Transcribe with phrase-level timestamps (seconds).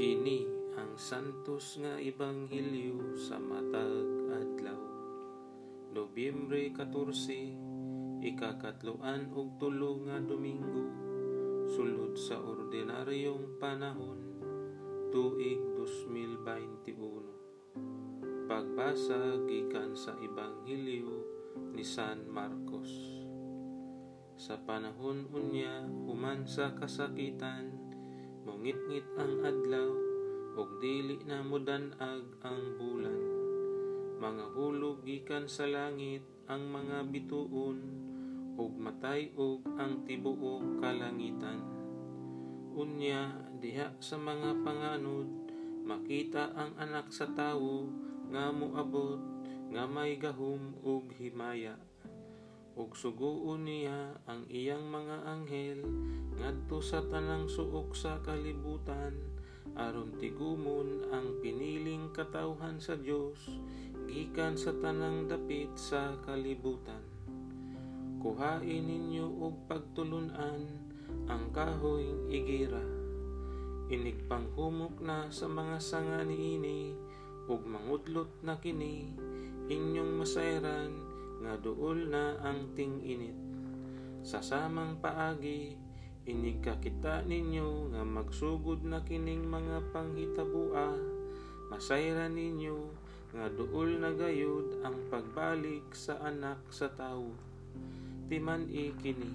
[0.00, 0.48] Kini
[0.80, 4.80] ang santos nga ebanghelyo sa matag adlaw.
[5.92, 10.88] Nobyembre 14, ikakatloan og tulo nga Domingo,
[11.76, 14.40] sulod sa ordinaryong panahon,
[15.12, 18.48] tuig 2021.
[18.48, 21.12] Pagbasa gikan sa ebanghelyo
[21.76, 22.88] ni San Marcos.
[24.40, 27.89] Sa panahon unya human sa kasakitan,
[28.44, 29.90] mungit-ngit ang adlaw,
[30.56, 33.20] ug dili na mudanag ang bulan.
[34.20, 37.78] Mga hulog gikan sa langit ang mga bituon,
[38.60, 41.64] ug matay ug ang tibuok kalangitan.
[42.76, 45.28] Unya diha sa mga panganod,
[45.84, 47.88] makita ang anak sa tawo
[48.30, 49.18] nga moabot
[49.70, 51.78] nga may gahom ug himaya
[52.80, 55.84] ug suguon niya ang iyang mga anghel
[56.40, 59.12] ngadto sa tanang suok sa kalibutan
[59.76, 63.36] aron tigumon ang piniling katawhan sa Dios
[64.08, 67.04] gikan sa tanang dapit sa kalibutan
[68.24, 70.64] kuhain ninyo og pagtulunan
[71.28, 72.82] ang kahoy igira
[73.92, 76.96] inig panghumok na sa mga sanga niini
[77.50, 79.12] ug mangudlot na kini
[79.70, 83.34] inyong masayran nga duol na ang ting-init.
[84.20, 85.78] Sa samang paagi,
[86.28, 90.92] inig kakita ninyo nga magsugod na kining mga panghitabua,
[91.72, 92.92] masayran ninyo
[93.32, 97.32] nga duol na gayud ang pagbalik sa anak sa tawo.
[98.28, 99.32] Timan i kini,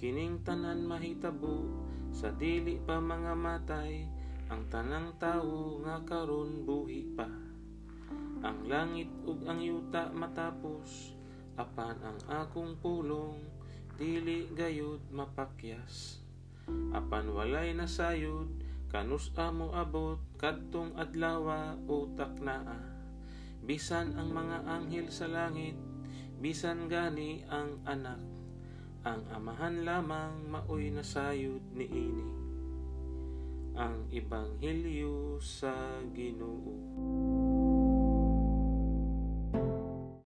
[0.00, 1.66] kining tanan mahitabo
[2.14, 4.08] sa dili pa mga matay,
[4.48, 7.28] ang tanang tawo nga karon buhi pa.
[8.40, 11.12] Ang langit ug ang yuta matapos,
[11.60, 13.57] apan ang akong pulong
[13.98, 16.22] dili gayud mapakyas.
[16.94, 18.46] Apan walay nasayod,
[18.88, 22.78] kanus amo abot kadtong adlawa utak naa.
[23.66, 25.74] Bisan ang mga anghel sa langit,
[26.38, 28.22] bisan gani ang anak.
[29.02, 32.48] Ang amahan lamang maoy nasayod niini
[33.78, 36.67] ang Ebanghelyo sa Ginoo.